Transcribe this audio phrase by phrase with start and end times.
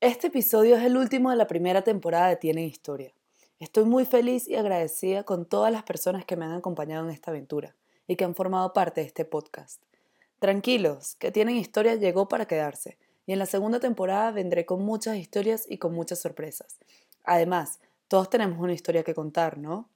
[0.00, 3.12] Este episodio es el último de la primera temporada de Tienen Historia.
[3.58, 7.32] Estoy muy feliz y agradecida con todas las personas que me han acompañado en esta
[7.32, 7.74] aventura
[8.06, 9.82] y que han formado parte de este podcast.
[10.38, 15.16] Tranquilos, que Tienen Historia llegó para quedarse y en la segunda temporada vendré con muchas
[15.16, 16.78] historias y con muchas sorpresas.
[17.24, 19.88] Además, todos tenemos una historia que contar, ¿no?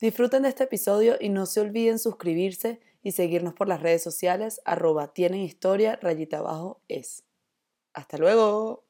[0.00, 4.60] Disfruten de este episodio y no se olviden suscribirse y seguirnos por las redes sociales
[4.64, 7.24] arroba tienen historia rayita abajo es.
[7.92, 8.84] Hasta luego.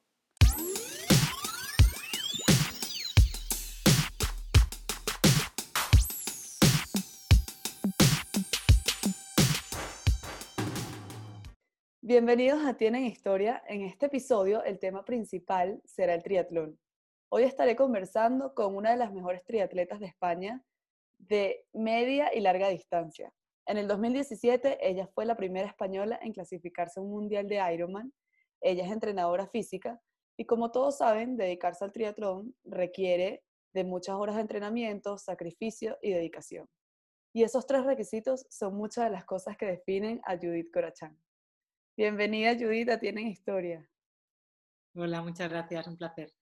[12.10, 13.62] Bienvenidos a Tienen Historia.
[13.68, 16.76] En este episodio el tema principal será el triatlón.
[17.28, 20.60] Hoy estaré conversando con una de las mejores triatletas de España
[21.18, 23.32] de media y larga distancia.
[23.64, 28.12] En el 2017 ella fue la primera española en clasificarse a un mundial de Ironman.
[28.60, 30.00] Ella es entrenadora física
[30.36, 36.10] y como todos saben, dedicarse al triatlón requiere de muchas horas de entrenamiento, sacrificio y
[36.10, 36.68] dedicación.
[37.32, 41.16] Y esos tres requisitos son muchas de las cosas que definen a Judith Corachán.
[42.00, 43.86] Bienvenida, Judith, Tienen Historia.
[44.94, 46.32] Hola, muchas gracias, un placer.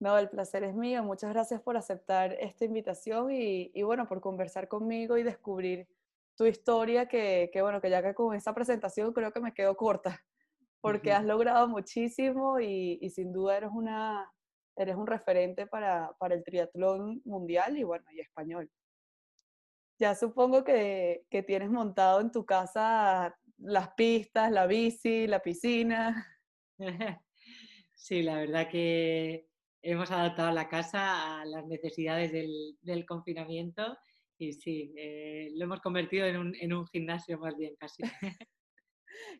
[0.00, 1.02] No, el placer es mío.
[1.02, 5.86] Muchas gracias por aceptar esta invitación y, bueno, por conversar conmigo y descubrir
[6.34, 10.24] tu historia, que, bueno, que ya que con esa presentación creo que me quedo corta,
[10.80, 14.32] porque has logrado muchísimo y, sin duda eres, una,
[14.76, 18.70] eres un referente para, para, el triatlón mundial y bueno, y español.
[19.98, 26.26] Ya supongo que, que tienes montado en tu casa las pistas, la bici, la piscina.
[27.94, 29.46] Sí, la verdad que
[29.80, 33.96] hemos adaptado la casa a las necesidades del, confinamiento
[34.36, 38.02] y sí, eh, lo hemos convertido en un, gimnasio más bien casi.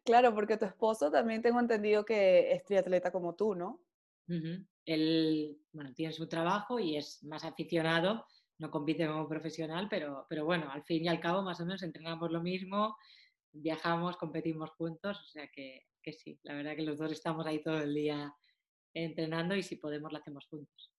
[0.05, 3.81] Claro, porque tu esposo también tengo entendido que es triatleta como tú, ¿no?
[4.84, 8.25] Él, bueno, tiene su trabajo y es más aficionado,
[8.59, 11.83] no compite como profesional, pero, pero bueno, al fin y al cabo más o menos
[11.83, 12.97] entrenamos lo mismo,
[13.53, 17.79] viajamos, competimos juntos, o sea que, sí, la verdad que los dos estamos ahí todo
[17.83, 18.35] el día
[18.95, 20.93] entrenando y si podemos lo hacemos juntos.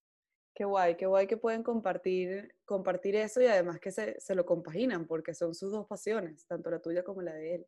[0.56, 5.08] Qué guay, qué guay que pueden compartir, compartir eso y además que se, lo compaginan
[5.08, 7.66] porque son sus dos pasiones, tanto la tuya como la de él.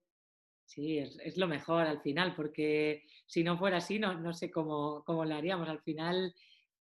[0.65, 5.03] Sí, es, lo mejor al final, porque si no fuera así, no, no sé cómo,
[5.03, 5.67] cómo lo haríamos.
[5.67, 6.33] Al final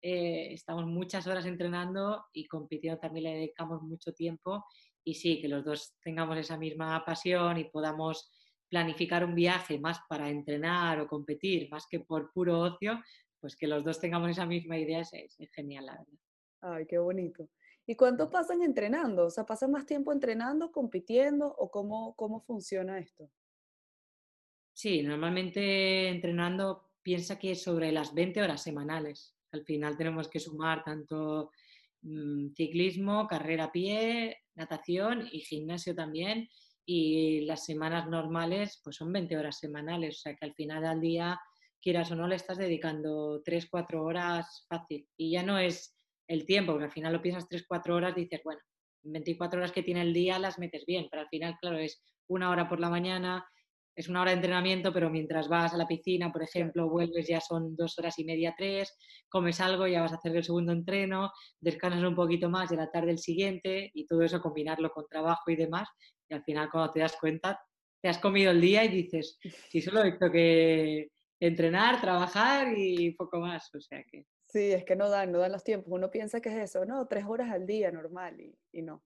[0.02, 4.64] eh, estamos muchas horas entrenando y compitiendo también le dedicamos mucho tiempo
[5.10, 8.30] y sí, que los dos tengamos esa misma pasión y podamos
[8.68, 13.02] planificar un viaje más para entrenar o competir, más que por puro ocio,
[13.40, 16.18] pues que los dos tengamos esa misma idea es, genial, la verdad.
[16.60, 17.48] Ay, qué bonito.
[17.86, 19.26] ¿Y cuánto pasan entrenando?
[19.26, 23.28] O sea, ¿pasan más tiempo entrenando, compitiendo o cómo, cómo funciona esto?
[24.72, 29.34] Sí, normalmente entrenando piensa que es sobre las 20 horas semanales.
[29.50, 31.50] Al final tenemos que sumar tanto
[32.02, 36.48] mm, ciclismo, carrera a pie, natación y gimnasio también.
[36.86, 41.00] Y las semanas normales pues son 20 horas semanales, o sea que al final del
[41.00, 41.40] día,
[41.80, 45.06] quieras o no, le estás dedicando 3, 4 horas fácil.
[45.16, 45.96] Y ya no es
[46.28, 48.60] el tiempo, porque al final lo piensas 3, 4 horas, dices, bueno,
[49.02, 52.50] 24 horas que tiene el día las metes bien, pero al final, claro, es una
[52.50, 53.46] hora por la mañana,
[53.96, 57.40] es una hora de entrenamiento, pero mientras vas a la piscina, por ejemplo, vuelves ya
[57.40, 58.96] son dos horas y media, tres,
[59.28, 61.30] comes algo, ya vas a hacer el segundo entreno,
[61.60, 65.50] descansas un poquito más de la tarde el siguiente y todo eso combinarlo con trabajo
[65.50, 65.88] y demás.
[66.28, 67.60] Y al final cuando te das cuenta,
[68.00, 71.08] te has comido el día y dices, si solo he hecho que
[71.40, 73.74] entrenar, trabajar y poco más.
[73.74, 74.26] O sea que...
[74.48, 75.88] Sí, es que no dan, no dan los tiempos.
[75.92, 77.06] Uno piensa que es eso, ¿no?
[77.06, 78.40] Tres horas al día normal
[78.72, 79.04] y, no.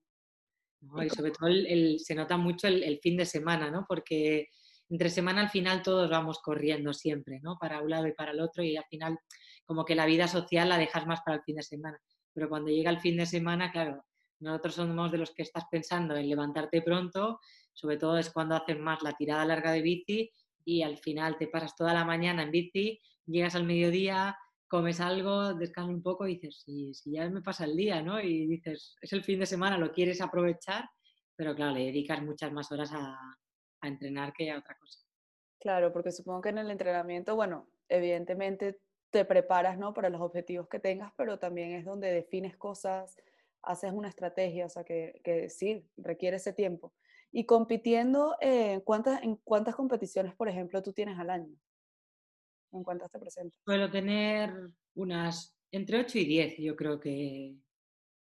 [1.03, 3.85] y sobre todo el, se nota mucho el, el fin de semana, ¿no?
[3.87, 4.47] Porque
[4.89, 7.57] entre semana al final todos vamos corriendo siempre, ¿no?
[7.59, 9.17] Para un lado y para el otro y al final
[9.65, 11.99] como que la vida social la dejas más para el fin de semana.
[12.33, 14.05] Pero cuando llega el fin de semana, claro,
[14.39, 17.39] nosotros somos de los que estás pensando en levantarte pronto,
[17.73, 20.31] sobre todo es cuando haces más la tirada larga de bici
[20.63, 25.53] y al final te pasas toda la mañana en bici, llegas al mediodía, comes algo,
[25.53, 28.19] descansas un poco y dices, si, si ya me pasa el día, ¿no?
[28.19, 30.89] Y dices, es el fin de semana, lo quieres aprovechar,
[31.35, 33.17] pero claro, le dedicas muchas más horas a,
[33.87, 34.99] entrenar que a otra cosa.
[35.59, 38.79] Claro, porque supongo que en el entrenamiento, bueno, evidentemente
[39.09, 39.93] te preparas, ¿no?
[39.93, 43.15] Para los objetivos que tengas, pero también es donde defines cosas,
[43.61, 46.93] haces una estrategia, o sea, que, que sí, requiere ese tiempo.
[47.31, 51.55] Y compitiendo, eh, ¿cuántas, ¿en cuántas competiciones, por ejemplo, tú tienes al año?
[52.71, 53.59] ¿En cuántas te presentas?
[53.65, 54.53] Suelo tener
[54.95, 57.55] unas entre 8 y 10, yo creo que,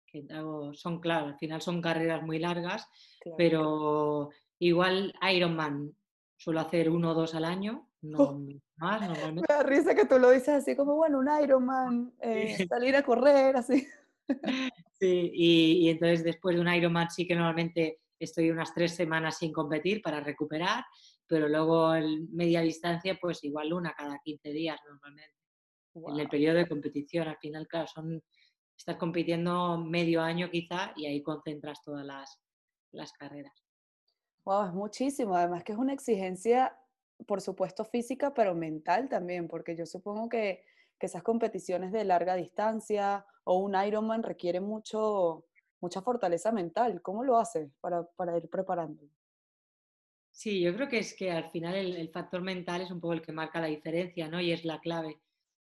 [0.07, 2.89] que hago, son, claro, al final son carreras muy largas,
[3.37, 4.31] pero
[4.63, 5.93] Igual Ironman
[6.37, 9.43] suelo hacer uno o dos al año, no más normalmente.
[9.49, 13.03] Me da risa que tú lo dices así como, bueno, un Ironman, eh, salir a
[13.03, 13.87] correr, así.
[15.01, 19.37] Sí, y, y, entonces después de un Ironman sí que normalmente estoy unas tres semanas
[19.37, 20.85] sin competir para recuperar,
[21.27, 25.35] pero luego en media distancia pues igual una cada 15 días normalmente.
[25.95, 28.23] En el periodo de competición, al final, claro, son,
[28.79, 32.41] estás compitiendo medio año quizá y ahí concentras todas las,
[32.93, 33.62] las carreras.
[34.45, 35.37] Wow, es muchísimo.
[35.37, 36.77] Además que es una exigencia,
[37.27, 40.65] por supuesto, física, pero mental también, porque yo supongo que,
[40.99, 45.45] que esas competiciones de larga distancia o un Ironman requiere mucho,
[45.81, 47.03] mucha fortaleza mental.
[47.03, 49.03] ¿Cómo lo haces para, para ir preparando?
[50.31, 53.13] Sí, yo creo que es que al final el, el, factor mental es un poco
[53.13, 54.41] el que marca la diferencia, ¿no?
[54.41, 55.21] Y es la clave,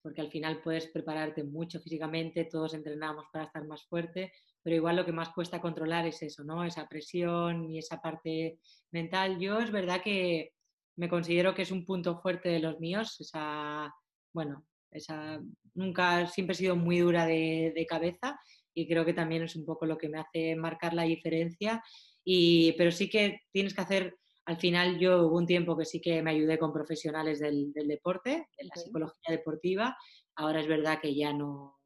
[0.06, 4.32] porque al final puedes prepararte mucho físicamente, todos entrenamos para estar más fuerte,
[4.62, 6.62] pero igual lo que más cuesta controlar es eso, ¿no?
[6.62, 8.60] Esa presión y esa parte
[8.92, 9.40] mental.
[9.40, 10.52] Yo es verdad que
[10.94, 13.92] me considero que es un punto fuerte de los míos, esa,
[14.32, 15.40] bueno, esa,
[15.74, 18.38] nunca, siempre he sido muy dura de, de cabeza
[18.74, 21.82] y creo que también es un poco lo que me hace marcar la diferencia.
[22.22, 24.14] Y, pero sí que tienes que hacer,
[24.46, 27.88] al final yo hubo un tiempo que sí que me ayudé con profesionales del, del
[27.88, 29.96] deporte, de la psicología deportiva.
[30.36, 31.78] Ahora es verdad que ya no,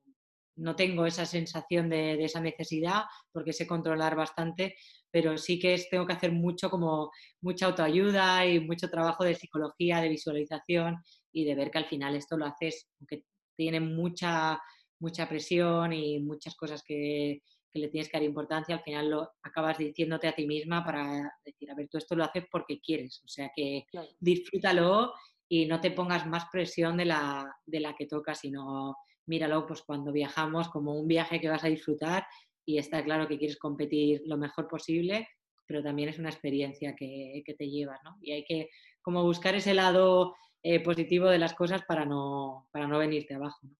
[0.56, 4.76] no tengo esa sensación de, de, esa necesidad porque sé controlar bastante,
[5.10, 7.10] pero sí que es, tengo que hacer mucho como
[7.40, 10.96] mucha autoayuda y mucho trabajo de psicología, de visualización
[11.32, 13.24] y de ver que al final esto lo haces, aunque
[13.56, 14.60] tiene mucha
[15.00, 19.30] mucha presión y muchas cosas que, que, le tienes que dar importancia, al final lo
[19.42, 23.22] acabas diciéndote a ti misma para decir, a ver, tú esto lo haces porque quieres,
[23.24, 23.86] o sea que
[24.18, 25.12] disfrútalo
[25.48, 28.96] y no te pongas más presión de la, de la que toca, sino
[29.26, 32.26] míralo pues cuando viajamos como un viaje que vas a disfrutar
[32.64, 35.28] y está claro que quieres competir lo mejor posible,
[35.66, 38.16] pero también es una experiencia que, que te llevas, ¿no?
[38.20, 38.68] Y hay que
[39.02, 43.58] como buscar ese lado eh, positivo de las cosas para no, para no venirte abajo.
[43.62, 43.76] ¿no?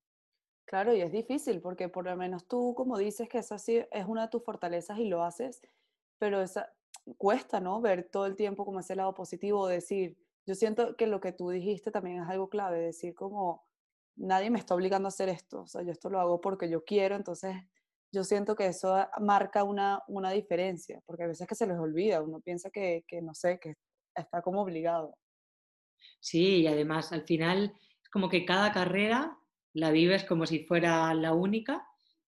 [0.71, 4.07] Claro, y es difícil porque por lo menos tú, como dices, que esa sí es
[4.07, 5.61] una de tus fortalezas y lo haces,
[6.17, 6.73] pero esa,
[7.19, 7.81] cuesta, ¿no?
[7.81, 11.51] Ver todo el tiempo como ese lado positivo, decir, yo siento que lo que tú
[11.51, 13.67] dijiste también es algo clave, decir como,
[14.15, 16.85] nadie me está obligando a hacer esto, o sea, yo esto lo hago porque yo
[16.85, 17.57] quiero, entonces
[18.13, 22.23] yo siento que eso marca una, una diferencia, porque a veces que se les olvida,
[22.23, 23.75] uno piensa que, que, no sé, que
[24.15, 25.19] está como obligado.
[26.21, 29.37] Sí, y además al final es como que cada carrera
[29.75, 31.87] la vives como si fuera la única.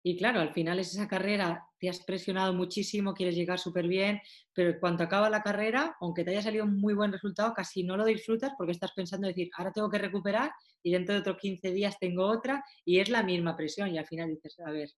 [0.04, 4.20] Y claro, al final es esa carrera, te has presionado muchísimo, quieres llegar súper bien,
[4.52, 7.96] pero cuando acaba la carrera, aunque te haya salido un muy buen resultado, casi no
[7.96, 10.52] lo disfrutas porque estás pensando decir, ahora tengo que recuperar
[10.82, 14.08] y dentro de otros 15 días tengo otra y es la misma presión y al
[14.08, 14.90] final dices, a ver,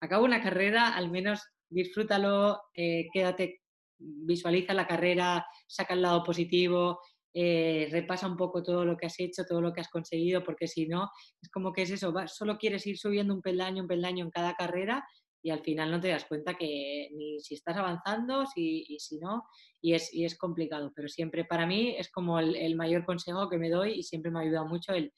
[0.00, 3.62] acabo una carrera, al menos disfrútalo, eh, quédate,
[3.98, 7.00] visualiza la carrera, saca el lado positivo,
[7.34, 10.66] eh, repasa un poco todo lo que has hecho, todo lo que has conseguido, porque
[10.66, 11.10] si no,
[11.40, 14.54] es como que es eso, solo quieres ir subiendo un peldaño, un peldaño en cada
[14.54, 15.06] carrera
[15.42, 19.18] y al final no te das cuenta que ni si estás avanzando si, y si
[19.18, 19.44] no,
[19.80, 23.48] y es, y es complicado, pero siempre para mí es como el, el, mayor consejo
[23.48, 25.12] que me doy y siempre me ha ayudado mucho el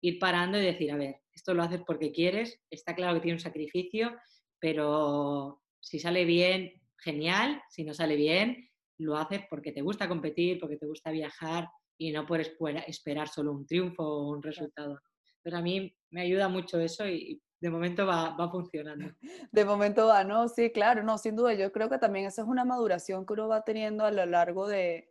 [0.00, 3.36] ir parando y decir, a ver, esto lo haces porque quieres, está claro que tiene
[3.36, 4.14] un sacrificio,
[4.60, 8.68] pero si sale bien, genial, si no sale bien,
[8.98, 11.68] lo haces porque te gusta competir, porque te gusta viajar
[11.98, 12.52] y no puedes
[12.86, 15.00] esperar solo un triunfo o un resultado.
[15.42, 19.06] Pero a mí me ayuda mucho eso y de momento va, va, funcionando.
[19.52, 20.48] De momento va, ¿no?
[20.48, 21.54] Sí, claro, no, sin duda.
[21.54, 24.68] Yo creo que también esa es una maduración que uno va teniendo a lo largo
[24.68, 25.10] de,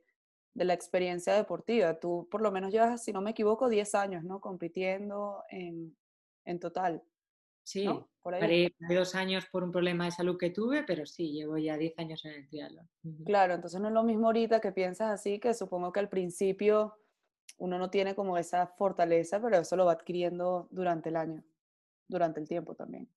[0.53, 1.99] de la experiencia deportiva.
[1.99, 4.39] Tú por lo menos llevas, si no me equivoco, 10 años, ¿no?
[4.39, 5.97] Compitiendo en,
[6.45, 7.03] en total.
[7.63, 7.85] Sí,
[8.21, 11.77] por Paré, dos años por un problema de salud que tuve, pero sí, llevo ya
[11.77, 12.89] 10 años en el triatlón.
[13.25, 16.95] Claro, entonces no es lo mismo ahorita que piensas así, que supongo que al principio
[17.57, 21.43] uno no tiene como esa fortaleza, pero eso lo va adquiriendo durante el año,
[22.07, 23.09] durante el tiempo también.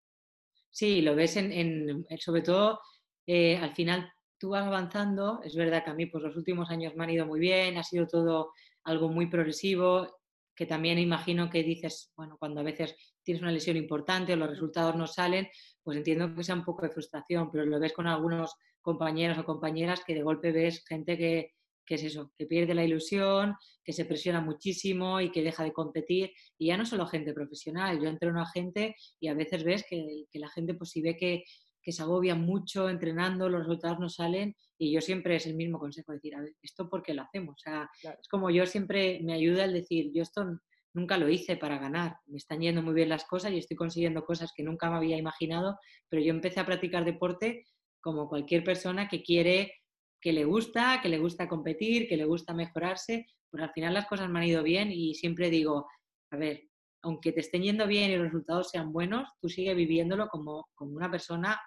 [0.70, 2.80] Sí, lo ves en, en sobre todo
[3.26, 6.94] eh, al final tú vas avanzando, es verdad que a mí pues los últimos años
[6.94, 8.52] me han ido muy bien, ha sido todo
[8.84, 10.18] algo muy progresivo,
[10.56, 14.48] que también imagino que dices, bueno, cuando a veces tienes una lesión importante o los
[14.48, 15.48] resultados no salen,
[15.82, 19.44] pues entiendo que sea un poco de frustración, pero lo ves con algunos compañeros o
[19.44, 21.52] compañeras que de golpe ves gente que,
[21.84, 25.72] que es eso, que pierde la ilusión, que se presiona muchísimo y que deja de
[25.72, 26.32] competir.
[26.58, 30.24] Y ya no solo gente profesional, yo entreno a gente y a veces ves que,
[30.30, 31.44] que la gente pues si ve que,
[31.86, 35.78] que se agobia mucho entrenando, los resultados no salen y yo siempre es el mismo
[35.78, 37.54] consejo, decir, a ver, ¿esto por qué lo hacemos?
[37.54, 38.18] O sea, claro.
[38.20, 40.58] es como yo siempre me ayuda el decir, yo esto
[40.94, 42.16] nunca lo hice para ganar.
[42.26, 45.16] Me están yendo muy bien las cosas y estoy consiguiendo cosas que nunca me había
[45.16, 45.78] imaginado,
[46.08, 47.64] pero yo empecé a practicar deporte
[48.00, 49.72] como cualquier persona que quiere
[50.20, 54.08] que le gusta, que le gusta competir, que le gusta mejorarse, pues al final las
[54.08, 55.86] cosas me han ido bien y siempre digo,
[56.32, 56.64] a ver,
[57.02, 60.96] aunque te estén yendo bien y los resultados sean buenos, tú sigue viviéndolo como, como
[60.96, 61.60] una persona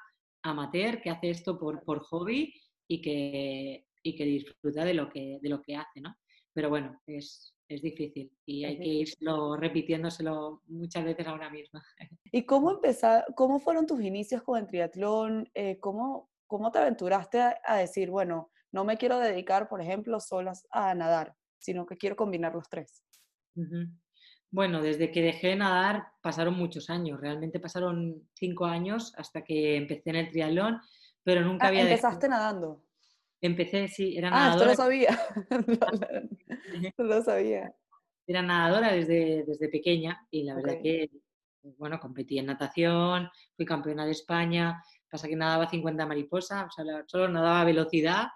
[0.43, 2.53] amateur que hace esto por, por hobby
[2.87, 6.15] y que, y que disfruta de lo que, de lo que hace, ¿no?
[6.53, 11.83] Pero bueno, es, es difícil y hay que irlo repitiéndoselo muchas veces ahora misma.
[12.31, 15.49] ¿Y cómo empezar, cómo fueron tus inicios con el triatlón?
[15.53, 20.67] Eh, ¿cómo, ¿Cómo te aventuraste a, decir, bueno, no me quiero dedicar, por ejemplo, solas
[20.71, 23.03] a nadar, sino que quiero combinar los tres?
[24.51, 29.75] Bueno, desde que dejé de nadar pasaron muchos años, realmente pasaron cinco años hasta que
[29.75, 30.81] empecé en el triatlón,
[31.23, 31.83] pero nunca ah, había...
[31.83, 32.83] ¿Empezaste nadando?
[33.41, 34.51] Empecé, sí, era nadadora.
[34.51, 35.19] Ah, esto lo sabía.
[36.97, 37.73] no, lo sabía.
[38.25, 41.09] Era nadadora desde, desde pequeña y la verdad que,
[41.77, 47.03] bueno, competí en natación, fui campeona de España, pasa que nadaba 50 mariposas, o sea,
[47.07, 48.27] solo nadaba velocidad,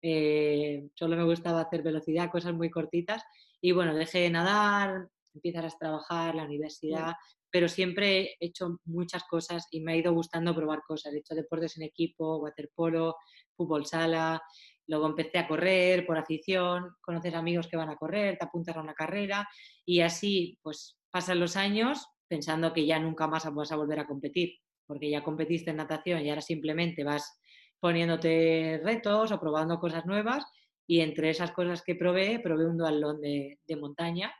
[0.00, 3.22] eh, solo me gustaba hacer velocidad, cosas muy cortitas
[3.60, 7.14] y bueno, dejé de nadar, empiezas a trabajar, la universidad,
[7.50, 11.12] pero siempre he hecho muchas cosas y me ha ido gustando probar cosas.
[11.12, 13.16] He hecho deportes en equipo, waterpolo,
[13.54, 14.42] fútbol sala,
[14.86, 18.80] luego empecé a correr por afición, conoces amigos que van a correr, te apuntas a
[18.80, 19.46] una carrera
[19.84, 24.06] y así pues pasan los años pensando que ya nunca más vas a volver a
[24.06, 24.54] competir,
[24.86, 27.38] porque ya competiste en natación y ahora simplemente vas
[27.80, 30.44] poniéndote retos o probando cosas nuevas
[30.86, 34.32] y entre esas cosas que probé, probé un dualón de, de montaña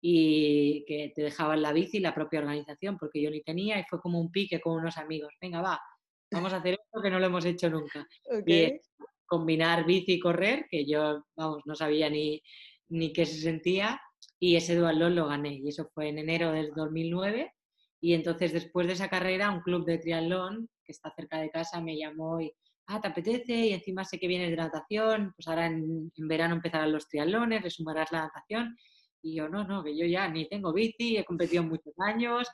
[0.00, 4.00] y que te dejaban la bici la propia organización, porque yo ni tenía y fue
[4.00, 5.34] como un pique con unos amigos.
[5.40, 5.80] Venga, va,
[6.30, 8.06] vamos a hacer esto que no lo hemos hecho nunca.
[8.46, 8.80] Y
[9.26, 12.42] combinar bici y correr, que yo, vamos, no sabía ni,
[12.88, 14.00] ni qué se sentía,
[14.40, 15.54] y ese dualón lo gané.
[15.54, 17.52] Y eso fue en enero del 2009.
[18.00, 21.80] Y entonces, después de esa carrera, un club de triatlón que está cerca de casa
[21.80, 22.52] me llamó y,
[22.86, 23.54] ah, ¿te apetece?
[23.54, 27.62] Y encima sé que vienes de natación, pues ahora en, en verano empezarán los triatlones,
[27.62, 28.76] le sumarás la natación.
[29.22, 32.48] Y yo, no, no, que yo ya ni tengo bici, he competido muchos años,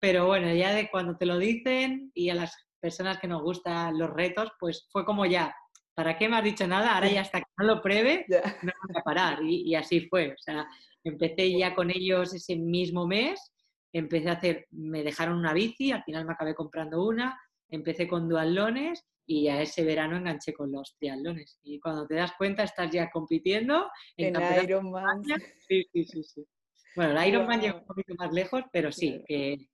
[0.00, 3.98] pero bueno, ya de cuando te lo dicen y a las personas que nos gustan
[3.98, 5.54] los retos, pues fue como ya,
[5.94, 6.94] ¿para qué me has dicho nada?
[6.94, 8.26] Ahora ya hasta que no lo pruebe,
[8.62, 9.42] no voy a parar.
[9.42, 10.32] Y, y, así fue.
[10.32, 10.68] O sea,
[11.04, 13.52] empecé ya con ellos ese mismo mes,
[13.92, 17.38] empecé a hacer, me dejaron una bici, al final me acabé comprando una,
[17.70, 21.58] empecé con dualones y a ese verano enganché con los triatlones.
[21.62, 25.22] Y cuando te das cuenta estás ya compitiendo en, Ironman.
[25.68, 26.46] Sí, sí, sí, sí.
[26.94, 29.68] Bueno, el Ironman llega un poquito más lejos, pero sí, que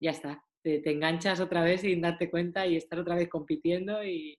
[0.00, 0.42] ya está.
[0.62, 4.04] Te, enganchas otra vez sin darte cuenta y estás otra vez compitiendo.
[4.04, 4.36] Y...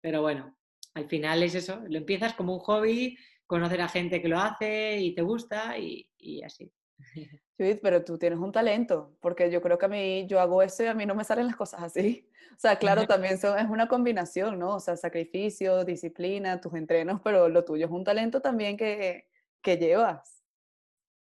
[0.00, 0.56] Pero bueno,
[0.94, 1.82] al final es eso.
[1.88, 6.08] Lo empiezas como un hobby, conocer a gente que lo hace y te gusta y,
[6.16, 6.72] y así.
[7.58, 10.84] Judith, pero tú tienes un talento, porque yo creo que a mí, yo hago eso
[10.84, 12.24] y a mí no me salen las cosas así.
[12.50, 14.76] O sea, claro, también son, es una combinación, ¿no?
[14.76, 19.28] O sea, sacrificio, disciplina, tus entrenos, pero lo tuyo es un talento también que,
[19.62, 20.42] que llevas.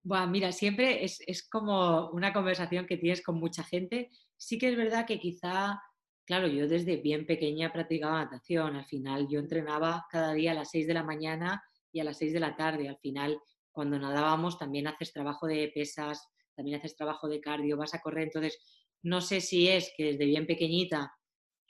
[0.04, 4.10] Bueno, mira, siempre es, es, como una conversación que tienes con mucha gente.
[4.38, 5.82] Sí que es verdad que quizá,
[6.26, 8.78] claro, yo desde bien pequeña practicaba natación.
[8.78, 12.20] Al final yo entrenaba cada día a las 6 de la mañana y a las
[12.20, 12.88] 6 de la tarde.
[12.88, 13.38] Al final
[13.78, 18.24] cuando nadábamos también haces trabajo de pesas, también haces trabajo de cardio, vas a correr.
[18.24, 18.58] Entonces,
[19.04, 21.14] no sé si es que desde bien pequeñita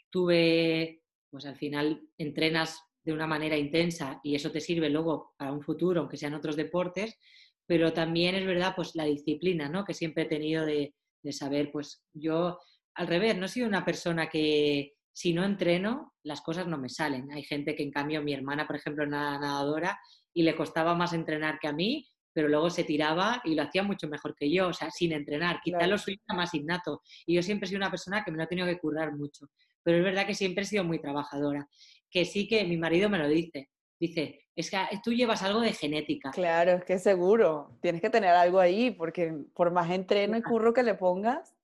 [0.10, 5.52] tuve, pues al final entrenas de una manera intensa y eso te sirve luego para
[5.52, 7.20] un futuro, aunque sean otros deportes,
[7.66, 9.84] pero también es verdad, pues la disciplina, ¿no?
[9.84, 10.94] Que siempre he tenido de,
[11.32, 12.58] saber, pues yo
[12.96, 16.90] al revés, no he sido una persona que si no entreno, las cosas no me
[16.90, 17.32] salen.
[17.32, 20.00] Hay gente que en cambio, mi hermana, por ejemplo, nadadora,
[20.32, 23.82] y le costaba más entrenar que a mí, pero luego se tiraba y lo hacía
[23.82, 25.60] mucho mejor que yo, o sea, sin entrenar.
[25.64, 27.02] Quizá lo suyo más innato.
[27.26, 29.48] Y yo siempre he sido una persona que me lo ha tenido que currar mucho.
[29.82, 31.68] Pero es verdad que siempre he sido muy trabajadora.
[32.12, 33.72] Que sí que mi marido me lo dice.
[34.00, 36.30] Dice, es que tú llevas algo de genética.
[36.30, 37.80] Claro, es que seguro.
[37.82, 41.58] Tienes que tener algo ahí, porque por más entreno y curro que le pongas,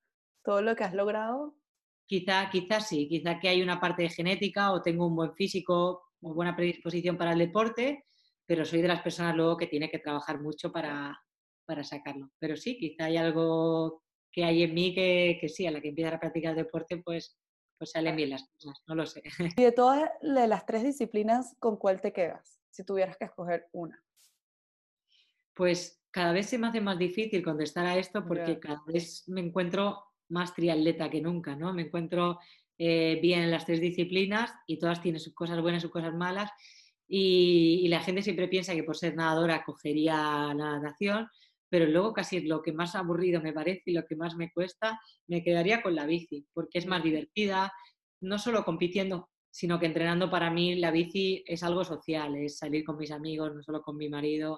[0.43, 1.53] todo lo que has logrado.
[2.05, 6.03] Quizá, quizá sí, quizá que hay una parte de genética o tengo un buen físico,
[6.21, 8.05] o buena predisposición para el deporte,
[8.45, 11.17] pero soy de las personas luego que tiene que trabajar mucho para,
[11.65, 12.29] para sacarlo.
[12.39, 15.89] Pero sí, quizá hay algo que hay en mí que, que sí, a la que
[15.89, 17.37] empieza a practicar deporte, pues,
[17.77, 19.21] pues salen bien las cosas, no lo sé.
[19.57, 22.59] Y de todas de las tres disciplinas, ¿con cuál te quedas?
[22.69, 24.03] Si tuvieras que escoger una.
[25.53, 29.41] Pues cada vez se me hace más difícil contestar a esto porque cada vez me
[29.41, 31.73] encuentro más triatleta que nunca, ¿no?
[31.73, 32.39] Me encuentro
[32.77, 36.13] eh, bien en las tres disciplinas y todas tienen sus cosas buenas y sus cosas
[36.13, 36.51] malas
[37.07, 40.15] y, la gente siempre piensa que por ser nadadora cogería
[40.55, 41.27] la natación,
[41.69, 44.99] pero luego casi lo que más aburrido me parece y lo que más me cuesta,
[45.27, 47.71] me quedaría con la bici, porque es más divertida,
[48.21, 52.83] no solo compitiendo sino que entrenando para mí la bici es algo social, es salir
[52.83, 54.57] con mis amigos, no solo con mi marido,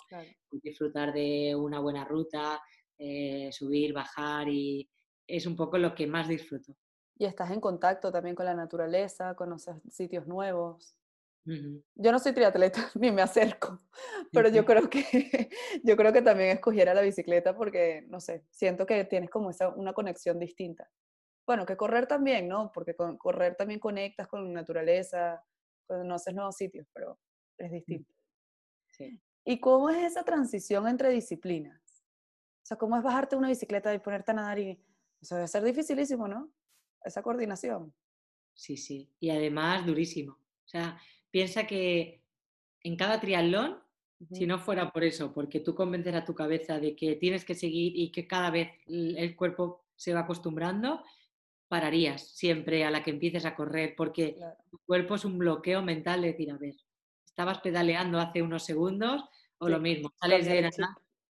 [0.49, 2.61] disfrutar de una buena ruta,
[2.97, 4.87] eh, subir, bajar y
[5.27, 6.75] es un poco lo que más disfruto.
[7.17, 10.95] Y estás en contacto también con la naturaleza, conoces sitios nuevos.
[11.45, 13.79] Yo no soy triatleta ni me acerco,
[14.31, 15.03] pero yo creo que
[15.83, 19.69] yo creo que también escogiera la bicicleta porque no sé, siento que tienes como esa
[19.69, 20.89] una conexión distinta.
[21.45, 22.71] Bueno, que correr también, ¿no?
[22.73, 25.43] Porque con correr también conectas con la naturaleza,
[25.85, 27.19] conoces nuevos sitios, pero
[27.59, 28.11] es distinto.
[28.89, 29.21] Sí.
[29.45, 31.79] ¿Y cómo es esa transición entre disciplinas?
[32.63, 34.83] O sea, ¿cómo es bajarte una bicicleta y ponerte a nadar y
[35.25, 36.51] eso debe ser dificilísimo, ¿no?
[37.03, 37.93] Esa coordinación.
[38.53, 39.11] Sí, sí.
[39.19, 40.33] Y además durísimo.
[40.33, 40.99] O sea,
[41.31, 42.23] piensa que
[42.81, 43.79] en cada triatlón,
[44.31, 47.55] si no fuera por eso, porque tú convences a tu cabeza de que tienes que
[47.55, 51.03] seguir y que cada vez el cuerpo se va acostumbrando,
[51.67, 54.37] pararías siempre a la que empieces a correr, porque
[54.69, 56.75] tu cuerpo es un bloqueo mental de decir, a ver,
[57.25, 59.23] estabas pedaleando hace unos segundos
[59.57, 60.69] o lo mismo, sales de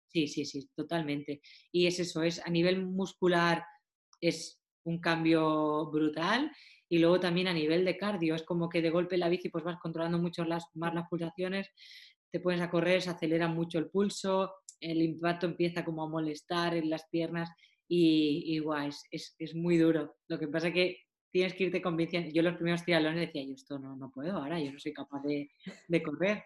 [0.08, 1.42] Sí, sí, sí, totalmente.
[1.72, 3.66] Y es eso, es a nivel muscular
[4.24, 6.52] es un cambio brutal
[6.90, 9.64] y luego también a nivel de cardio, es como que de golpe la bici pues
[9.64, 11.70] vas controlando mucho las, más las pulsaciones,
[12.32, 16.76] te pones a correr, se acelera mucho el pulso, el impacto empieza como a molestar
[16.76, 17.50] en las piernas
[17.88, 20.16] y, igual, es, es, muy duro.
[20.28, 20.98] Lo que pasa que
[21.32, 22.32] tienes que irte convenciendo.
[22.32, 25.22] Yo los primeros triatlones decía, yo esto no, no puedo, ahora yo no soy capaz
[25.24, 25.52] de,
[25.88, 26.46] de correr.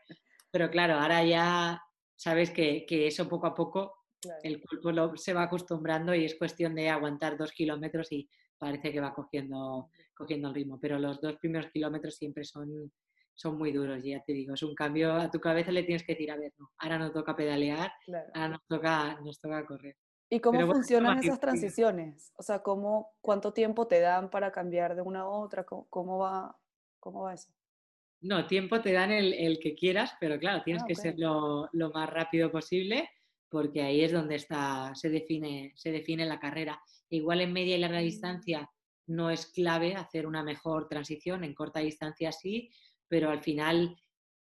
[0.51, 1.81] Pero claro, ahora ya
[2.15, 4.06] sabes que eso poco a poco
[4.43, 8.99] el cuerpo se va acostumbrando y es cuestión de aguantar dos kilómetros y parece que
[8.99, 10.79] va cogiendo, cogiendo el ritmo.
[10.79, 12.91] Pero los dos primeros kilómetros siempre son,
[13.33, 16.13] son muy duros, ya te digo, es un cambio, a tu cabeza le tienes que
[16.13, 17.91] decir, a ver, no, ahora no toca pedalear,
[18.33, 19.95] ahora nos toca, nos toca correr.
[20.29, 22.33] ¿Y cómo funcionan esas transiciones?
[22.35, 25.63] O sea, ¿cómo, ¿cuánto tiempo te dan para cambiar de una a otra?
[25.63, 26.57] ¿Cómo, va,
[26.99, 27.49] cómo va eso?
[28.21, 32.09] No, tiempo te dan el, que quieras, pero claro, tienes ah, que ser lo, más
[32.09, 33.09] rápido posible
[33.49, 36.81] porque ahí es donde está, se, define, se define la carrera.
[37.09, 38.03] Igual en media y larga mm.
[38.03, 38.69] distancia
[39.07, 42.69] no es clave hacer una mejor transición, en corta distancia sí,
[43.07, 43.95] pero al final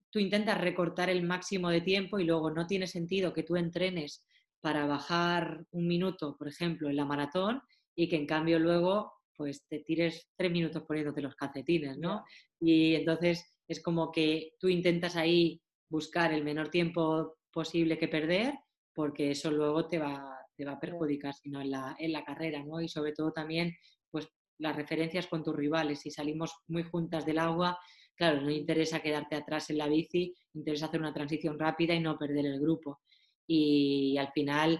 [0.09, 4.25] tú intentas recortar el máximo de tiempo y luego no tiene sentido que tú entrenes
[4.61, 7.61] para bajar un minuto, por ejemplo, en la maratón
[7.95, 12.23] y que en cambio luego pues te tires tres minutos poniéndote los calcetines, ¿no?
[12.59, 18.55] Y entonces es como que tú intentas ahí buscar el menor tiempo posible que perder,
[18.95, 22.63] porque eso luego te va, te va a perjudicar, sino en la, en la carrera,
[22.63, 22.81] ¿no?
[22.81, 23.75] Y sobre todo también,
[24.09, 25.99] pues las referencias con tus rivales.
[25.99, 27.77] Si salimos muy juntas del agua,
[28.15, 32.17] claro, no interesa quedarte atrás en la bici, interesa hacer una transición rápida y no
[32.17, 33.01] perder el grupo.
[33.45, 34.79] Y, al final,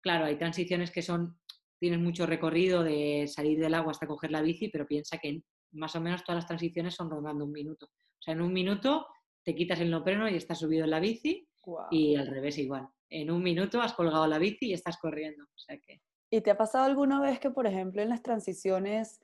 [0.00, 1.40] claro, hay transiciones que son,
[1.80, 5.42] tienes mucho recorrido de salir del agua hasta coger la bici, pero piensa que
[5.72, 7.86] más o menos todas las transiciones son rondando un minuto.
[7.86, 9.06] O sea, en un minuto
[9.44, 11.47] te quitas el nopreno y estás subido en la bici
[11.90, 12.88] y al revés igual.
[13.10, 15.44] En un minuto has colgado la bici y estás corriendo.
[15.44, 16.02] O sea que...
[16.30, 19.20] ¿Y te ha pasado alguna vez que, por ejemplo, en las transiciones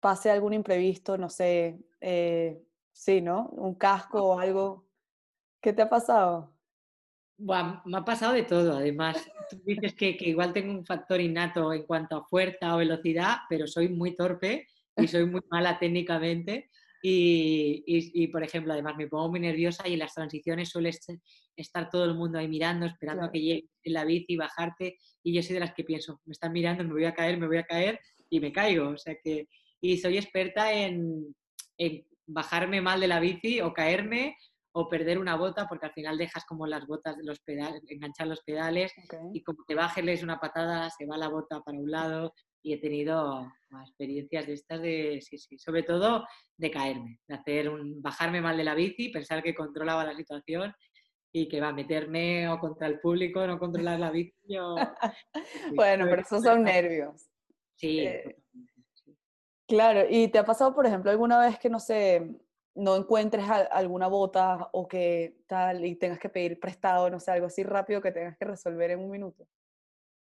[0.00, 2.62] pase algún imprevisto, no sé, eh,
[2.92, 3.48] sí, ¿no?
[3.48, 4.86] Un casco o algo.
[5.60, 6.54] ¿Qué te ha pasado?
[7.36, 9.28] Bueno, me ha pasado de todo, además.
[9.50, 13.38] Tú dices que, que, igual tengo un factor innato en cuanto a fuerza o velocidad,
[13.48, 16.70] pero soy muy torpe y soy muy mala técnicamente.
[17.02, 20.90] Y, por ejemplo, además me pongo muy nerviosa y en las transiciones suele
[21.62, 24.98] estar todo el mundo ahí mirando, esperando a que llegue en la bici y bajarte.
[25.22, 27.46] Y yo soy de las que pienso, me están mirando, me voy a caer, me
[27.46, 28.90] voy a caer y me caigo.
[28.90, 29.48] O sea que,
[29.80, 31.34] y soy experta en,
[32.26, 34.36] bajarme mal de la bici o caerme
[34.72, 38.42] o perder una bota porque al final dejas como las botas los pedales, enganchar los
[38.42, 38.92] pedales
[39.32, 42.78] y como te bajes una patada se va la bota para un lado y he
[42.78, 43.50] tenido
[43.82, 48.56] experiencias de estas de, sí, sí, sobre todo de caerme, de hacer un, bajarme mal
[48.56, 50.74] de la bici, pensar que controlaba la situación
[51.32, 54.34] y que va a meterme o contra el público, no controlar la bici.
[55.74, 57.28] bueno, pero esos son nervios.
[57.80, 58.64] Eh, sí,
[59.68, 62.26] Claro, ¿y te ha pasado, por ejemplo, alguna vez que, no sé,
[62.74, 67.46] no encuentres alguna bota o que tal y tengas que pedir prestado, no sé, algo
[67.46, 69.46] así rápido que tengas que resolver en un minuto?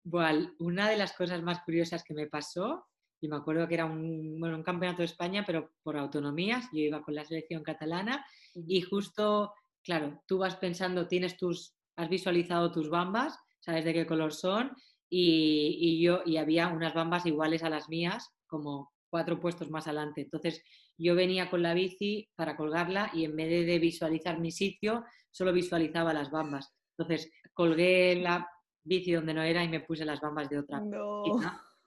[0.04, 2.86] Bueno, una de las cosas más curiosas que me pasó,
[3.20, 6.80] y me acuerdo que era un, bueno, un campeonato de España, pero por autonomías, yo
[6.80, 9.52] iba con la selección catalana y justo,
[9.84, 14.72] claro, tú vas pensando, tienes tus, has visualizado tus bambas, sabes de qué color son,
[15.08, 19.86] y, y yo, y había unas bambas iguales a las mías, como cuatro puestos más
[19.86, 20.22] adelante.
[20.22, 20.64] Entonces
[20.98, 25.52] yo venía con la bici para colgarla y en vez de visualizar mi sitio, solo
[25.52, 26.74] visualizaba las bambas.
[26.96, 28.48] Entonces colgué la
[28.82, 31.22] bici donde no era y me puse las bambas de otra no.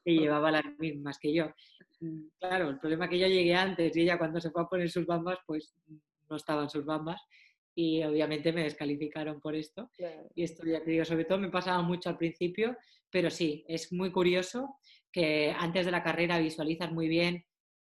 [0.03, 1.51] que llevaba las mismas que yo.
[1.99, 4.67] mm, claro, el problema es que yo llegué antes y ella cuando se fue a
[4.67, 5.73] poner sus bambas, pues
[6.29, 7.21] no estaban sus bambas
[7.79, 9.91] y obviamente me descalificaron por esto.
[10.33, 12.75] Y esto ya te digo, sobre todo me pasaba mucho al principio,
[13.11, 14.79] pero sí, es muy curioso
[15.11, 17.45] que antes de la carrera visualizas muy bien,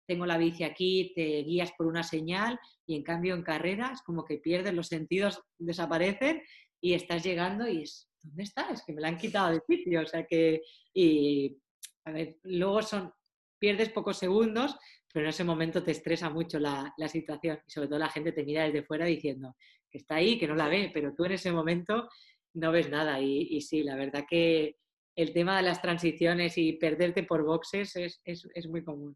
[0.07, 4.01] tengo la bici aquí, te guías por una señal y en cambio en carrera es
[4.03, 6.41] como que pierdes los sentidos, desaparecen
[6.79, 8.85] y estás llegando y es, ¿dónde estás?
[8.85, 10.61] Que me la han quitado de sitio, o sea que,
[10.93, 11.57] y
[12.05, 13.11] a ver, luego son,
[13.59, 14.77] pierdes pocos segundos,
[15.13, 18.31] pero en ese momento te estresa mucho la, la, situación y sobre todo la gente
[18.31, 19.55] te mira desde fuera diciendo
[19.89, 22.09] que está ahí, que no la ve, pero tú en ese momento
[22.55, 24.77] no ves nada y, y sí, la verdad que
[25.15, 29.15] el tema de las transiciones y perderte por boxes es, es, es muy común.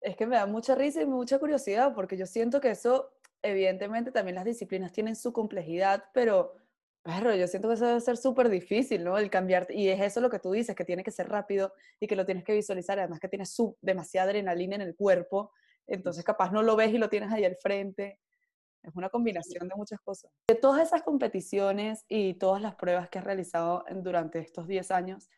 [0.00, 3.10] Es que me da mucha risa y mucha curiosidad porque yo siento que eso,
[3.42, 6.54] evidentemente también las disciplinas tienen su complejidad, pero
[7.08, 9.16] Claro, yo siento que eso debe ser súper difícil, ¿no?
[9.16, 12.06] El cambiar, y es eso lo que tú dices, que tiene que ser rápido y
[12.06, 15.50] que lo tienes que visualizar, además que tienes sub, demasiada adrenalina en el cuerpo,
[15.86, 18.20] entonces capaz no lo ves y lo tienes ahí al frente.
[18.82, 20.30] Es una combinación de muchas cosas.
[20.48, 25.30] De todas esas competiciones y todas las pruebas que has realizado durante estos 10 años,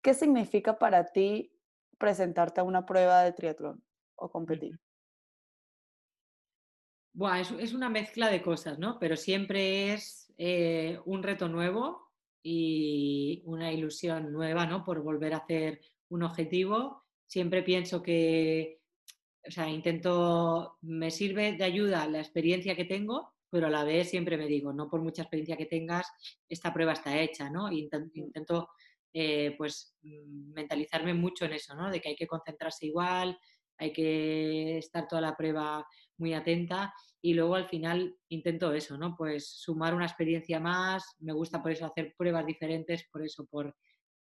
[0.00, 1.52] ¿qué significa para ti
[1.98, 3.82] presentarte a una prueba de triatlón
[4.14, 4.78] o competir?
[7.18, 8.96] Buah, es, es, una mezcla de cosas, ¿no?
[9.00, 12.12] Pero siempre es eh, un reto nuevo
[12.44, 14.84] y una ilusión nueva, ¿no?
[14.84, 17.02] Por volver a hacer un objetivo.
[17.26, 18.82] Siempre pienso que,
[19.44, 24.10] o sea, intento, me sirve de ayuda la experiencia que tengo, pero a la vez
[24.10, 26.06] siempre me digo, no por mucha experiencia que tengas,
[26.48, 27.68] esta prueba está hecha, ¿no?
[27.72, 28.68] Intento, intento
[29.12, 31.90] eh, pues mm, mentalizarme mucho en eso, ¿no?
[31.90, 33.36] De que hay que concentrarse igual,
[33.76, 35.84] hay que estar toda la prueba
[36.16, 39.16] muy atenta y luego al final intento eso, ¿no?
[39.16, 43.74] Pues sumar una experiencia más, me gusta por eso hacer pruebas diferentes, por eso, por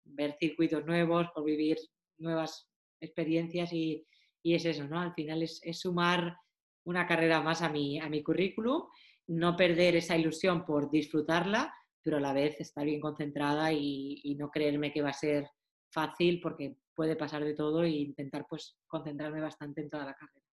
[0.03, 1.77] ver circuitos nuevos, por vivir
[2.17, 4.05] nuevas experiencias y,
[4.41, 4.99] y es eso, ¿no?
[4.99, 6.35] Al final es, es, sumar
[6.83, 8.87] una carrera más a mi, a mi currículum,
[9.27, 14.35] no perder esa ilusión por disfrutarla, pero a la vez estar bien concentrada y, y
[14.35, 15.47] no creerme que va a ser
[15.91, 20.50] fácil porque puede pasar de todo e intentar pues concentrarme bastante en toda la carrera.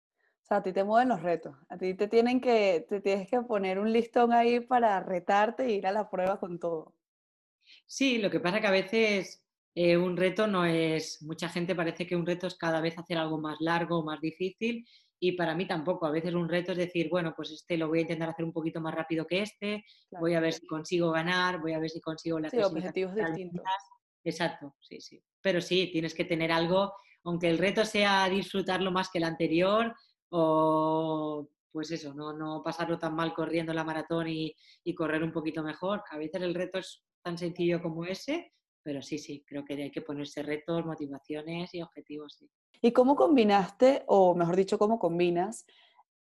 [0.45, 1.55] O sea, a ti te mueven los retos.
[1.69, 5.71] A ti te tienen que, te tienes que poner un listón ahí para retarte e
[5.71, 6.93] ir a la prueba con todo.
[7.87, 12.05] Sí, lo que pasa que a veces eh, un reto no es, mucha gente parece
[12.05, 14.87] que un reto es cada vez hacer algo más largo, más difícil,
[15.19, 16.05] y para mí tampoco.
[16.05, 18.53] A veces un reto es decir, bueno, pues este lo voy a intentar hacer un
[18.53, 20.21] poquito más rápido que este, claro.
[20.21, 23.63] voy a ver si consigo ganar, voy a ver si consigo las sí, objetivos distintos.
[24.23, 25.19] Exacto, sí, sí.
[25.41, 29.95] Pero sí, tienes que tener algo, aunque el reto sea disfrutarlo más que el anterior,
[30.37, 35.31] o pues eso, no, no pasarlo tan mal corriendo la maratón y, y, correr un
[35.31, 36.03] poquito mejor.
[36.09, 39.91] A veces el reto es tan sencillo como ese, pero sí, sí, creo que hay
[39.91, 42.35] que ponerse retos, motivaciones y objetivos.
[42.39, 42.49] Sí.
[42.81, 45.65] ¿Y cómo combinaste, o mejor dicho, cómo combinas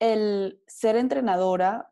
[0.01, 1.91] el ser entrenadora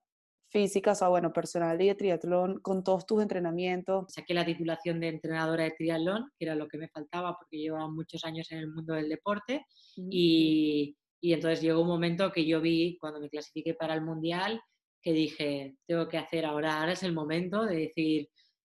[0.48, 4.06] física, o sea, bueno, personal y de triatlón, con todos tus entrenamientos?
[4.08, 7.88] Saqué la titulación de entrenadora de triatlón, que era lo que me faltaba porque llevaba
[7.88, 10.08] muchos años en el mundo del deporte, mm.
[10.10, 14.60] y y entonces llegó un momento que yo vi, cuando me clasifiqué para el Mundial,
[15.00, 18.28] que dije, tengo que hacer ahora, ahora es el momento de decir,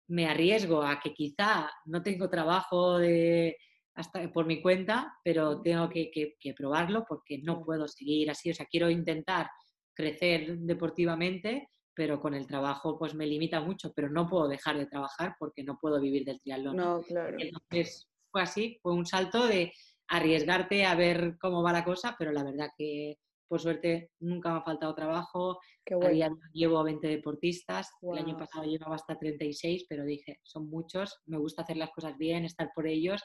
[0.10, 3.58] me arriesgo a que quizá no tengo trabajo de,
[3.96, 8.52] hasta por mi cuenta, pero tengo que, que, que, probarlo porque no puedo seguir así.
[8.52, 9.50] O sea, quiero intentar
[9.94, 14.88] crecer deportivamente, pero con el trabajo pues me limita mucho, pero no puedo dejar de
[14.88, 16.76] trabajar porque no puedo vivir del triatlón.
[16.76, 17.38] No, claro.
[17.40, 19.72] Entonces fue así, fue un salto de
[20.12, 24.60] arriesgarte a ver cómo va la cosa, pero la verdad que por suerte nunca me
[24.60, 25.60] ha faltado trabajo.
[25.86, 26.38] Qué bueno.
[26.54, 28.14] llevo 20 deportistas, wow.
[28.14, 32.18] el año pasado llevaba hasta 36, pero dije, son muchos, me gusta hacer las cosas
[32.18, 33.22] bien, estar por ellos.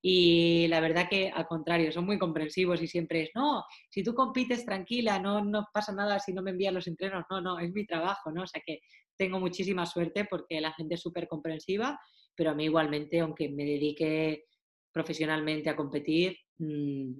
[0.00, 4.14] Y la verdad que al contrario, son muy comprensivos y siempre es, no, si tú
[4.14, 7.72] compites tranquila, no, no pasa nada si no me envían los entrenos, no, no, es
[7.72, 8.42] mi trabajo, ¿no?
[8.42, 8.80] O sea que
[9.16, 11.98] tengo muchísima suerte porque la gente es súper comprensiva,
[12.36, 14.44] pero a mí igualmente, aunque me dedique
[14.92, 17.12] profesionalmente a competir, mmm,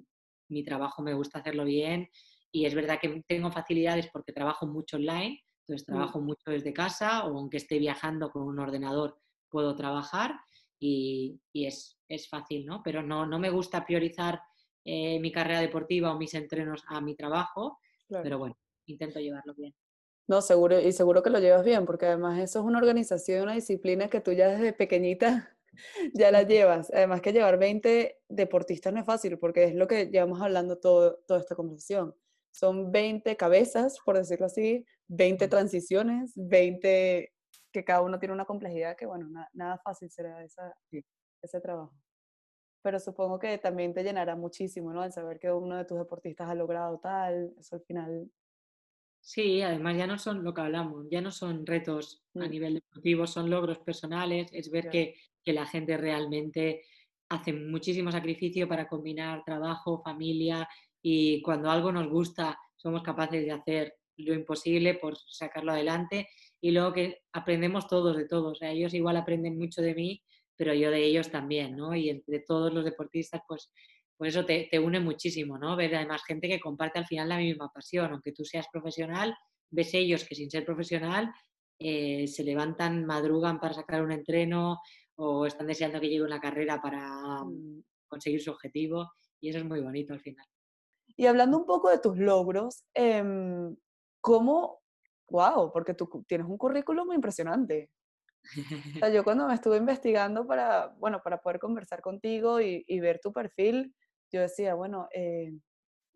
[0.51, 2.09] mi trabajo me gusta hacerlo bien
[2.51, 5.93] y es verdad que tengo facilidades porque trabajo mucho online, entonces mm.
[5.93, 9.19] trabajo mucho desde casa o aunque esté viajando con un ordenador
[9.51, 10.35] puedo trabajar
[10.81, 12.83] y, y es, es, fácil, ¿no?
[12.83, 14.41] Pero no, no me gusta priorizar
[14.85, 18.23] eh, mi carrera deportiva o mis entrenos a mi trabajo, claro.
[18.23, 19.75] pero bueno, intento llevarlo bien.
[20.29, 23.55] No, seguro, y seguro que lo llevas bien, porque además eso es una organización, una
[23.55, 25.58] disciplina que tú ya desde pequeñita
[26.15, 26.91] ya la llevas.
[26.93, 31.19] Además que llevar 20 deportistas no es fácil, porque es lo que llevamos hablando todo,
[31.27, 32.15] toda esta conversación.
[32.53, 37.33] Son 20 cabezas, por decirlo así, 20 transiciones, 20
[37.73, 40.75] que cada uno tiene una complejidad que, bueno, na, nada fácil será esa,
[41.43, 41.95] ese trabajo.
[42.83, 45.05] pero supongo que también te llenará muchísimo, ¿no?
[45.05, 48.31] El saber que uno de tus deportistas ha logrado tal, eso al final.
[49.21, 52.75] Sí, además ya no son lo que hablamos, ya no son retos a Mm, nivel
[52.75, 56.83] deportivo, son logros personales, es ver que, que la gente realmente
[57.29, 60.67] hace muchísimo sacrificio para combinar trabajo, familia
[61.03, 66.29] y cuando algo nos gusta somos capaces de hacer lo imposible por sacarlo adelante
[66.61, 70.23] y luego que aprendemos todos de todos, o sea, ellos igual aprenden mucho de mí,
[70.57, 71.95] pero yo de ellos también, ¿no?
[71.95, 73.71] Y entre todos los deportistas, pues,
[74.19, 75.77] pues eso te, te une muchísimo, ¿no?
[75.77, 79.35] Ver además gente que comparte al final la misma pasión, aunque tú seas profesional,
[79.71, 81.33] ves ellos que sin ser profesional
[81.79, 84.81] eh, se levantan, madrugan para sacar un entreno
[85.15, 89.65] o están deseando que llegue una carrera para mm, conseguir su objetivo y eso es
[89.65, 90.47] muy bonito al final.
[91.17, 93.77] Y hablando un poco de tus logros, em,
[94.21, 94.81] ¿cómo?
[95.31, 97.91] Wow, porque tú tienes un currículum impresionante.
[98.97, 103.01] O sea, yo cuando me estuve investigando para, bueno, para poder conversar contigo y, y
[103.01, 103.95] ver tu perfil,
[104.31, 105.53] yo decía, bueno, eh,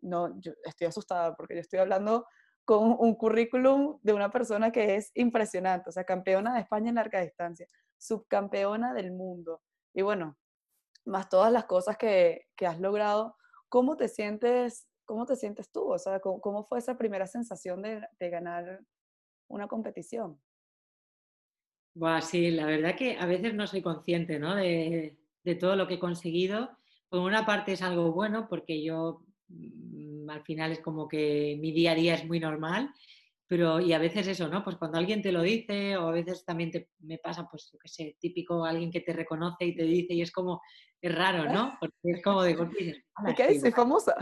[0.01, 2.25] no, yo estoy asustada porque yo estoy hablando
[2.65, 6.95] con un currículum de una persona que es impresionante, o sea, campeona de España en
[6.95, 9.61] larga distancia, subcampeona del mundo.
[9.93, 10.37] Y bueno,
[11.05, 13.35] más todas las cosas que, que has logrado,
[13.69, 15.91] ¿cómo te sientes, cómo te sientes tú?
[15.91, 18.81] O sea, ¿cómo, cómo fue esa primera sensación de, de ganar
[19.49, 20.41] una competición?
[21.95, 24.55] Buah, sí, la verdad que a veces no soy consciente, ¿no?
[24.55, 26.77] de, de todo lo que he conseguido.
[27.13, 31.71] Por una parte es algo bueno porque yo mm, al final es como que mi
[31.71, 32.89] día a día es muy normal,
[33.45, 34.63] pero y a veces eso, ¿no?
[34.63, 37.77] Pues cuando alguien te lo dice o a veces también te, me pasa, pues yo
[37.77, 40.59] qué sé, típico alguien que te reconoce y te dice y es como,
[40.99, 41.77] es raro, ¿no?
[41.79, 43.59] Porque es como de golpe y dices, "Hala, ¿Y qué?
[43.59, 44.15] Soy famosa.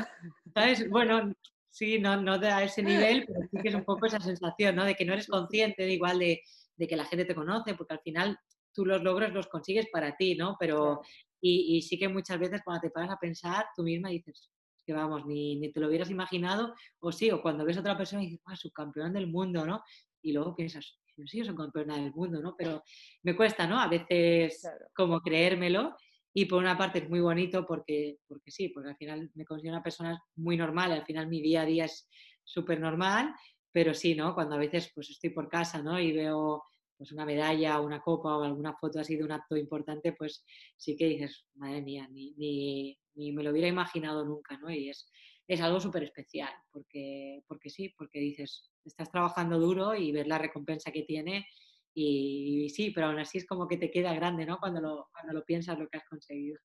[0.53, 0.89] ¿Sabes?
[0.89, 1.33] Bueno,
[1.69, 4.83] sí, no, no a ese nivel, pero sí que es un poco esa sensación, ¿no?
[4.83, 6.41] De que no eres consciente de igual de,
[6.75, 8.37] de que la gente te conoce, porque al final
[8.73, 10.55] tú los logros los consigues para ti, ¿no?
[10.59, 11.01] Pero,
[11.41, 14.51] y, y sí que muchas veces cuando te paras a pensar, tú misma dices,
[14.85, 17.97] que vamos, ni, ni te lo hubieras imaginado, o sí, o cuando ves a otra
[17.97, 19.83] persona y dices, ah, subcampeón del mundo, ¿no?
[20.21, 22.55] Y luego piensas, yo sí, yo soy campeona del mundo, ¿no?
[22.57, 22.83] Pero
[23.23, 23.79] me cuesta, ¿no?
[23.79, 25.95] A veces claro, como creérmelo,
[26.33, 29.75] y por una parte es muy bonito porque, porque sí, porque al final me considero
[29.75, 32.07] una persona muy normal, al final mi día a día es
[32.43, 33.33] súper normal,
[33.71, 34.33] pero sí, ¿no?
[34.33, 35.99] Cuando a veces pues estoy por casa, ¿no?
[35.99, 36.63] Y veo
[37.01, 40.45] pues una medalla, una copa o alguna foto así de un acto importante, pues
[40.77, 44.69] sí que dices, madre mía, ni, ni, ni me lo hubiera imaginado nunca, ¿no?
[44.69, 45.09] Y es,
[45.47, 50.37] es algo súper especial, porque, porque sí, porque dices, estás trabajando duro y ves la
[50.37, 51.47] recompensa que tiene
[51.91, 54.59] y, y sí, pero aún así es como que te queda grande, ¿no?
[54.59, 56.59] Cuando lo, cuando lo piensas lo que has conseguido.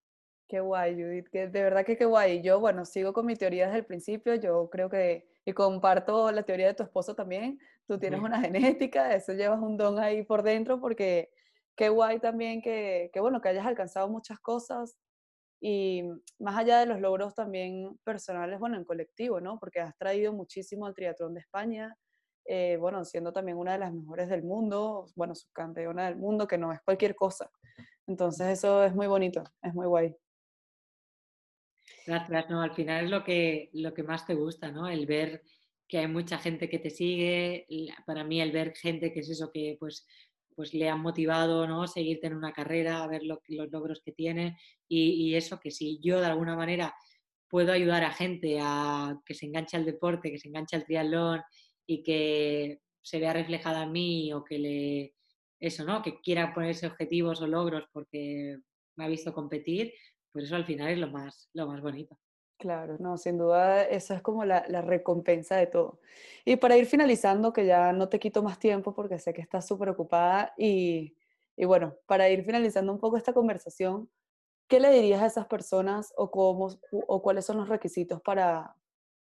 [0.49, 2.43] Qué guay, Judith, que de verdad que qué guay.
[2.43, 6.43] Yo, bueno, sigo con mi teoría desde el principio, yo creo que, y comparto la
[6.43, 10.43] teoría de tu esposo también, tú tienes una genética, eso llevas un don ahí por
[10.43, 11.31] dentro, porque
[11.77, 14.99] qué guay también que, que bueno, que hayas alcanzado muchas cosas
[15.61, 16.05] y
[16.39, 19.59] más allá de los logros también personales, bueno, en colectivo, ¿no?
[19.59, 21.97] Porque has traído muchísimo al triatlón de España,
[22.45, 26.59] eh, bueno, siendo también una de las mejores del mundo, bueno, subcampeona del mundo, que
[26.59, 27.51] no es cualquier cosa.
[28.07, 30.15] Entonces eso es muy bonito, es muy guay.
[32.07, 34.87] Gracias, no, al final es lo que, lo que más te gusta, ¿no?
[34.89, 35.43] El ver
[35.89, 37.67] que hay mucha gente que te sigue,
[38.07, 40.07] para mí el ver gente que es eso que pues,
[40.55, 41.87] pues le han motivado, ¿no?
[41.89, 44.57] Seguirte en una carrera, ver lo, los logros que tiene
[44.89, 46.95] y, y eso que si yo de alguna manera
[47.49, 51.43] puedo ayudar a gente a que se enganche al deporte, que se enganche al triatlón
[51.87, 55.15] y que se vea reflejada en mí o que le,
[55.59, 56.03] eso, ¿no?
[56.03, 58.59] Que quiera ponerse objetivos o logros porque
[58.97, 59.93] me ha visto competir,
[60.37, 62.19] pues eso al final es lo más, lo más bonito.
[62.59, 65.99] Claro, no, sin duda esa es como la, la recompensa de todo.
[66.45, 69.67] Y para ir finalizando, que ya no te quito más tiempo porque sé que estás
[69.67, 71.17] súper ocupada y,
[71.57, 74.11] y bueno, para ir finalizando un poco esta conversación,
[74.69, 78.77] ¿qué le dirías a esas personas o, cómo, o cuáles son los requisitos para,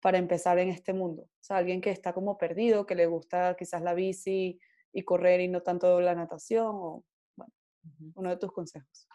[0.00, 1.22] para empezar en este mundo?
[1.22, 4.60] O sea, alguien que está como perdido, que le gusta quizás la bici
[4.92, 7.52] y correr y no tanto la natación, o bueno,
[8.14, 9.08] uno de tus consejos.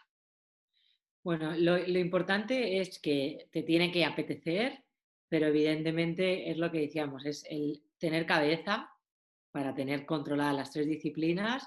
[1.28, 4.82] Bueno, lo, importante es que te tiene que apetecer,
[5.28, 8.88] pero evidentemente es lo que decíamos, es el tener cabeza
[9.52, 11.64] para tener controladas las tres disciplinas,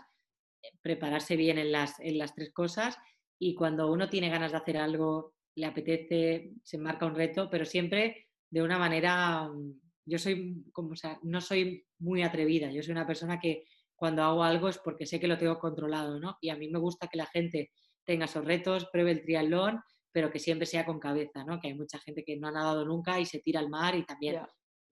[0.63, 2.97] eh, prepararse bien en las, en las tres cosas
[3.37, 7.63] y cuando uno tiene ganas de hacer algo, le apetece, se marca un reto, pero
[7.63, 12.81] siempre de una manera, mm, yo soy como, o sea, no soy muy atrevida, yo
[12.81, 16.39] soy una persona que cuando hago algo es porque sé que lo tengo controlado, ¿no?
[16.41, 17.69] Y a mí me gusta que la gente
[18.05, 21.59] tenga esos retos, pruebe el triatlón, pero que siempre sea con cabeza, ¿no?
[21.59, 24.05] Que hay mucha gente que no ha nadado nunca y se tira al mar y
[24.05, 24.41] también,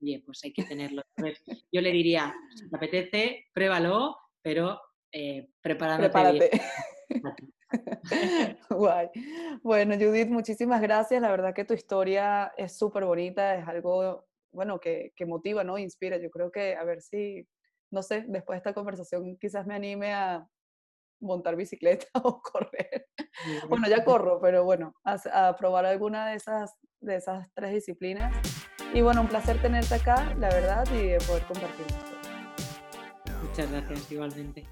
[0.02, 1.02] oye, pues hay que tenerlo.
[1.16, 4.80] Entonces, yo le diría, si te apetece, pruébalo, pero
[5.12, 6.52] eh, preparándote bien.
[7.08, 7.54] prepárate.
[8.70, 9.10] Guay.
[9.62, 11.22] Bueno, Judith, muchísimas gracias.
[11.22, 15.78] La verdad que tu historia es súper bonita, es algo, bueno, que, que motiva, ¿no?
[15.78, 16.18] Inspira.
[16.18, 17.48] Yo creo que a ver si,
[17.92, 20.48] no sé, después de esta conversación quizás me anime a
[21.20, 23.08] montar bicicleta o correr.
[23.68, 28.36] Bueno, ya corro, pero bueno, a, probar alguna de esas, de esas tres disciplinas.
[28.94, 32.20] Y bueno, un placer tenerte acá, la verdad, y poder compartir esto.
[33.44, 34.66] Muchas gracias, igualmente.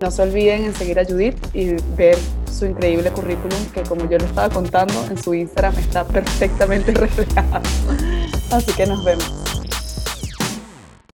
[0.00, 2.16] No se olviden en seguir a Judith y ver
[2.48, 7.62] su increíble currículum que como yo le estaba contando en su Instagram está perfectamente reflejado.
[8.52, 9.57] Así que nos vemos.